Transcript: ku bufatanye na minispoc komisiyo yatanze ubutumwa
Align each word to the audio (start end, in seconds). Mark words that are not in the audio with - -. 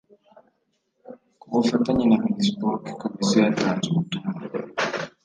ku 1.39 1.45
bufatanye 1.51 2.03
na 2.07 2.17
minispoc 2.23 2.81
komisiyo 3.01 3.39
yatanze 3.45 3.85
ubutumwa 3.89 4.39